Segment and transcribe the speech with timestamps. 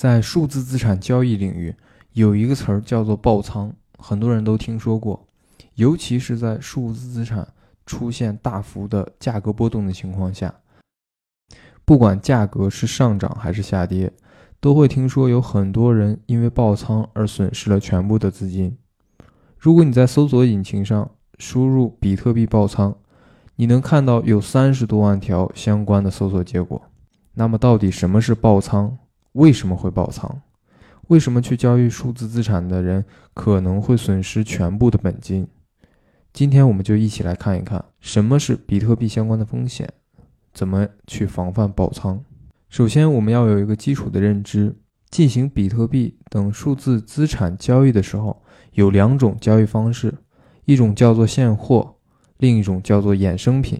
[0.00, 1.74] 在数字资产交易领域，
[2.14, 5.28] 有一个词儿叫做爆仓，很多人都听说过。
[5.74, 7.46] 尤其是在数字资产
[7.84, 10.54] 出现大幅的价格波动的情况下，
[11.84, 14.10] 不管价格是上涨还是下跌，
[14.58, 18.78] 都会听说有很多人因为爆仓而损失了全部的资金。
[19.58, 22.96] 如果你在搜索引擎上输入“比特币爆仓”，
[23.56, 26.80] 你能看到有三十多万条相关的搜索结果。
[27.34, 28.96] 那么，到底什么是爆仓？
[29.32, 30.42] 为什么会爆仓？
[31.08, 35.46] 为什么去交易数字资产的人可能会损失全部的本金？
[36.32, 39.88] 今天我们就一起来看一看什么是比特币相关的风险，
[40.52, 42.24] 怎么去防范爆仓。
[42.68, 44.76] 首先，我们要有一个基础的认知：
[45.10, 50.14] 进行比特币等数字资产交易的时候，有两种交易方式，
[50.64, 51.96] 一种叫做现货。
[52.38, 53.78] 另一种叫做衍生品，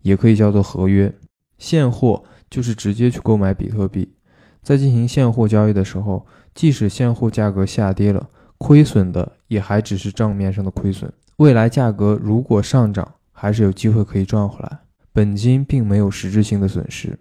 [0.00, 1.12] 也可以叫做合约。
[1.58, 4.14] 现货就是直接去购买比特币，
[4.62, 8.28] 在进行现货交易的时候，即使现货价格下跌了，
[8.58, 11.12] 亏损的也还只是账面上的亏损。
[11.36, 14.78] 未来价格如果上涨，还是有机会可以赚回来，
[15.12, 17.18] 本金并没有实质性的损失。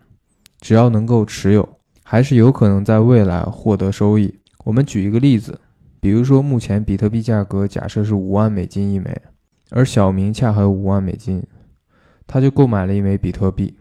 [0.60, 4.40] 只要能够持有，还是有可能在未来获得收益。
[4.66, 5.60] 我们举一个例子，
[6.00, 9.16] 比如说目前比特币价格假设是五万美金一枚。
[9.70, 11.44] 而小明恰好有五万美金，
[12.26, 13.78] 他就购买了一枚比特币。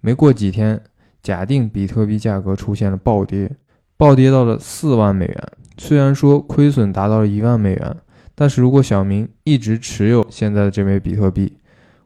[0.00, 0.82] 没过几天，
[1.24, 3.50] 假定比特币价格出现了暴跌，
[3.96, 5.44] 暴跌到了四万美元。
[5.78, 7.96] 虽然说亏损达到了一万美元，
[8.34, 11.56] 但是如果小明一直持有现在的这枚比特币，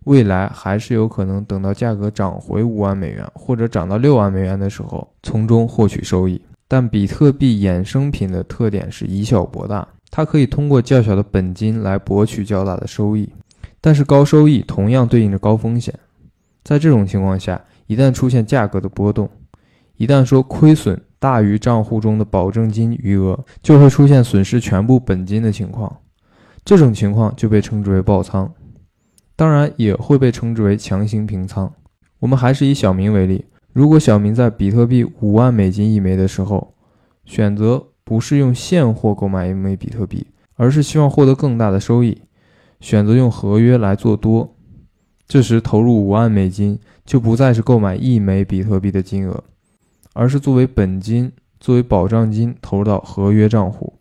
[0.04, 6.40] 未来还是有可能等到价格涨回五万美元或者涨到六万美元的时候，从中获取收益。
[6.68, 9.86] 但比特币衍生品的特点是以小博大。
[10.10, 13.28] 它可以通过较小的本金来博取较大的收益，
[13.80, 15.92] 但是高收益同样对应着高风险。
[16.64, 19.28] 在这种情况下，一旦出现价格的波动，
[19.96, 25.96] 一旦说亏损大于账户中的保证金余额，就会出现损失全部本金的情况。
[26.64, 28.54] 这种情况就被称之为爆仓，
[29.34, 31.72] 当然也会被称之为强行平仓。
[32.20, 36.74] 我们还是以小明为例，如果小明在比特币五万美金一枚的时候
[37.24, 37.86] 选择。
[38.08, 42.22] 不是用现货购买一枚比特币，而是希望获得更大的收益，
[42.80, 44.56] 选择用合约来做多。
[45.28, 49.44] 这时投入五万美金，就不再是购买一枚比特币的金额，
[50.14, 51.30] 而是作为本金、
[51.60, 53.92] 作为保障金投入到合约账户。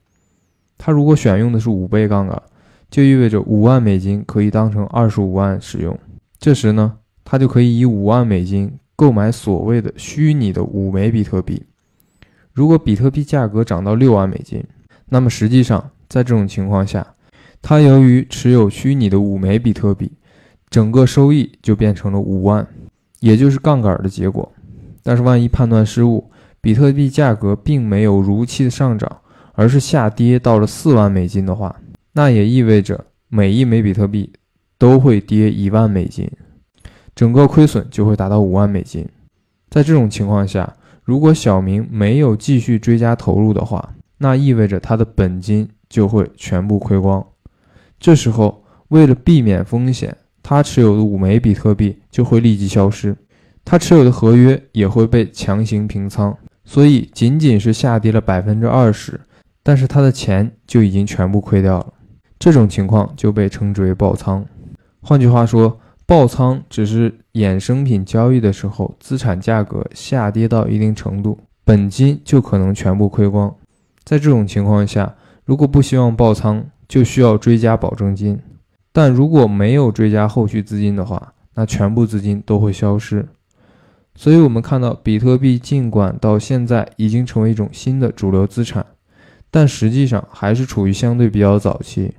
[0.78, 2.42] 他如果选用的是五倍杠杆，
[2.90, 6.00] 就意味着五万美金可以当成二十五万使用。
[6.40, 6.94] 这时呢，
[7.26, 11.62] 他就可以以五万美金购买所谓的虚拟的五枚比特币。
[12.54, 14.64] 如果比特币价格涨到六万美金，
[15.09, 17.16] 那么实际上在这种情况下，
[17.62, 20.12] 他由于持有虚拟的五枚比特币，
[20.69, 22.67] 整个收益就变成了五万，
[23.19, 24.51] 也就是杠杆的结果。
[25.03, 26.29] 但是万一判断失误，
[26.59, 29.22] 比特币价格并没有如期的上涨，
[29.53, 31.75] 而是下跌到了四万美金的话，
[32.13, 34.33] 那也意味着每一枚比特币
[34.78, 36.29] 都会跌一万美金，
[37.16, 39.07] 整个亏损就会达到五万美金。
[39.69, 47.25] 在这种情况下，如果小明没有继续追加投入的话，那意味着他的本金就会全部亏光。
[47.99, 50.16] 这时候，为了避免风险，
[50.50, 53.13] 他持有的五枚比特币就会立即消失，
[53.66, 56.34] 他持有的合约也会被强行平仓。
[56.63, 59.19] 所以，仅仅是下跌了百分之二十，
[59.62, 61.88] 但是他的钱就已经全部亏掉了。
[62.40, 64.46] 这种情况就被称之为爆仓。
[65.02, 73.53] 换句话说，爆仓只是衍生品交易的时候，资产价格下跌到一定程度，本金就可能全部亏光。
[74.06, 78.40] 在这种情况下，如果不希望爆仓，就需要追加保证金。
[78.97, 83.24] 但如果没有追加后续资金的话，那全部资金都会消失。
[84.16, 88.84] 所以，我们看到比特币尽管到现在已经成为一种新的主流资产，
[89.52, 92.12] 但实际上还是处于相对比较早期，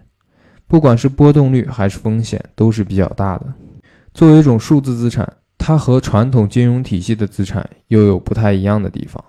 [0.68, 3.52] 不管是波动率还是风险都是比较大的。
[4.14, 5.28] 作为一种数字资产，
[5.58, 9.24] 它和传统金融体系的资产又有不太一样的地方。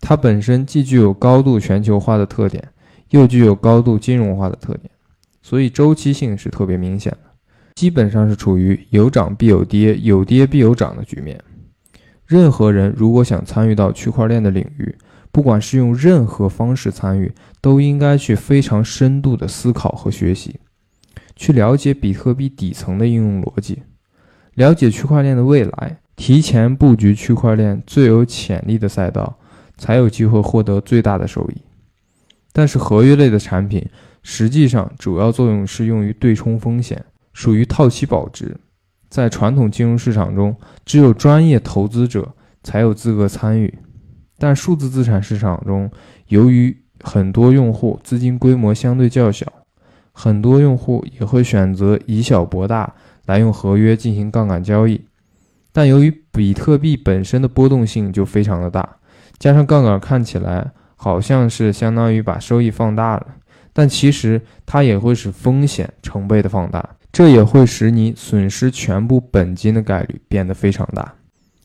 [0.00, 2.62] 它本身既具有高度全球化的特点，
[3.08, 4.90] 又具有高度金融化的特点，
[5.44, 7.30] 所以周期性是特别明显的，
[7.74, 11.38] 基本上是处于有涨必有跌、有跌必有涨的局面。
[12.26, 14.96] 任何人如果想参与到区块链的领域，
[15.30, 17.30] 不管是用任何方式参与，
[17.60, 20.58] 都应该去非常深度的思考和学习，
[21.36, 23.82] 去了解比特币底层的应用逻辑。
[24.54, 29.38] 了解区块链的未来，提前布局区块链最有潜力的赛道，
[29.76, 31.60] 才有机会获得最大的收益。
[32.52, 33.84] 但是，合约类的产品
[34.24, 38.56] 实际上主要作用是用于对冲风险，属于套期保值。
[39.08, 42.34] 在传统金融市场中，只有专业投资者
[42.64, 43.72] 才有资格参与。
[44.38, 45.88] 但数字资产市场中，
[46.26, 49.46] 由于很多用户资金规模相对较小，
[50.10, 52.92] 很多用户也会选择以小博大，
[53.26, 55.00] 来用合约进行杠杆交易。
[55.70, 58.96] 但由于比特币本身的波动性就非常的大，
[59.38, 63.26] 加上杠杆看起来好像是相当于把收益放大了，
[63.74, 71.12] 但其实它也会使风险成倍的放大，这也会使你损失全部本金的概率变得非常大。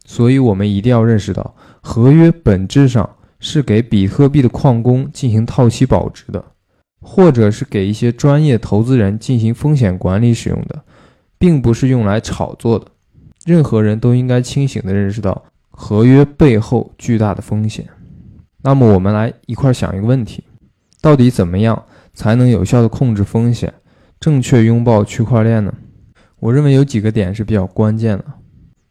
[0.05, 3.07] 所以，我们一定要认识到，合约本质上
[3.39, 6.43] 是给比特币的矿工进行套期保值的，
[6.99, 10.83] 或者是给一些专业投资人进行风险管理使用的，
[11.37, 12.87] 并不是用来炒作的。
[13.45, 17.87] 任何人都应该清醒地认识到合约背后巨大的风险。
[18.63, 20.43] 那么，我们来一块想一个问题：
[20.99, 21.85] 到底怎么样
[22.19, 23.73] 才能有效地控制风险，
[24.19, 25.73] 正确拥抱区块链呢？
[26.41, 28.25] 我认为有几个点是比较关键的。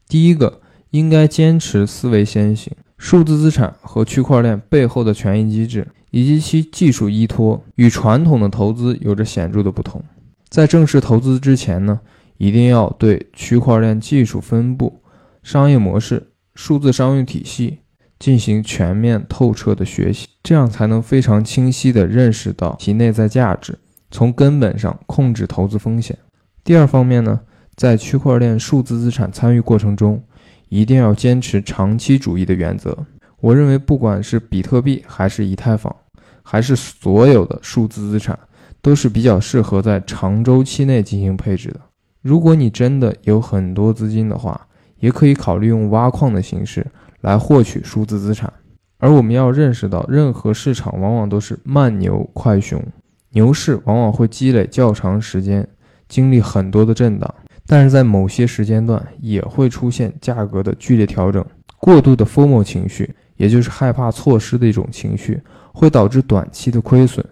[0.09, 10.03] 第一个，应该坚持思维先行，数字资产和区块链背后的权益机制以及其技术依托与传统的投资有着显著的不同。
[10.49, 12.01] 在正式投资之前呢？
[12.39, 15.03] 一定要对区块链技术分布、
[15.43, 17.81] 商业模式、数字商用体系
[18.19, 23.79] 进行全面透彻的学习，这样才能非常清晰地认识到其内在价值，
[24.11, 26.19] 从根本上控制投资风险。
[26.65, 27.41] 第二方面呢，
[27.77, 30.23] 在区块链数字资产参与过程中，
[30.69, 33.07] 一定要坚持长期主义的原则。
[33.41, 35.95] 我认为，不管是比特币还是以太坊，
[36.43, 38.37] 还是所有的数字资产，
[38.83, 41.81] 都是比较适合在长周期内进行配置的。
[42.21, 44.67] 如果你真的有很多资金的话，
[44.99, 46.85] 也可以考虑用挖矿的形式
[47.21, 48.53] 来获取数字资产。
[48.99, 52.83] 而我们要认识到，任何市场往往都是慢牛快熊，
[53.31, 55.69] 牛市往往会积累较长时间，
[56.09, 57.33] 经历很多的震荡，
[57.67, 61.45] 但是在某些时间段也会出现价格的剧烈调整。
[61.79, 65.41] 过度的 FOMO 情绪，也就是害怕错失的一种情绪，
[65.73, 67.25] 会导致短期的亏损。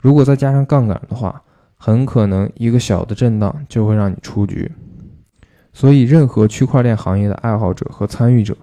[0.00, 1.40] 如果再加上杠杆的话，
[1.76, 4.72] 很可能一个小的震荡就会让你出局，
[5.72, 8.56] 所以任何区块链行业的爱好者和参与者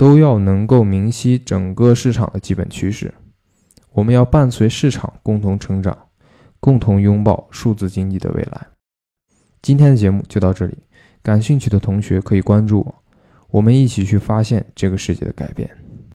[0.00, 3.12] 都要能够明晰整个市场的基本趋势。
[3.92, 5.94] 我们要伴随市场共同成长，
[6.58, 8.66] 共同拥抱数字经济的未来。
[9.60, 10.78] 今天的节目就到这里，
[11.22, 12.94] 感兴趣的同学可以关注我，
[13.50, 15.68] 我们一起去发现这个世界的改变。